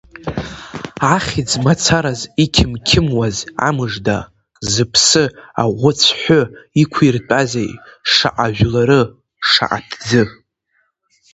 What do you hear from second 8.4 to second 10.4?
жәлары, шаҟа ҭӡы?